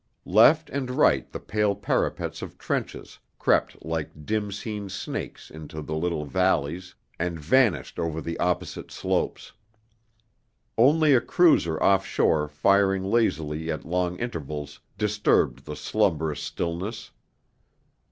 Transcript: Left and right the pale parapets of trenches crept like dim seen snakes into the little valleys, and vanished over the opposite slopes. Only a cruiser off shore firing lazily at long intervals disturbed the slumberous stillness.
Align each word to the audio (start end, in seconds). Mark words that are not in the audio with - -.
Left 0.25 0.67
and 0.71 0.89
right 0.89 1.31
the 1.31 1.39
pale 1.39 1.75
parapets 1.75 2.41
of 2.41 2.57
trenches 2.57 3.19
crept 3.37 3.85
like 3.85 4.25
dim 4.25 4.51
seen 4.51 4.89
snakes 4.89 5.51
into 5.51 5.79
the 5.83 5.93
little 5.93 6.25
valleys, 6.25 6.95
and 7.19 7.39
vanished 7.39 7.99
over 7.99 8.19
the 8.19 8.35
opposite 8.39 8.89
slopes. 8.89 9.53
Only 10.75 11.13
a 11.13 11.21
cruiser 11.21 11.79
off 11.83 12.03
shore 12.03 12.47
firing 12.47 13.03
lazily 13.03 13.69
at 13.69 13.85
long 13.85 14.17
intervals 14.17 14.79
disturbed 14.97 15.65
the 15.65 15.75
slumberous 15.75 16.41
stillness. 16.41 17.11